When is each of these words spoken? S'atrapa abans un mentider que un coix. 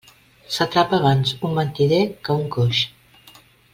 S'atrapa 0.55 0.99
abans 1.01 1.35
un 1.49 1.53
mentider 1.59 2.01
que 2.25 2.39
un 2.39 2.43
coix. 2.57 2.81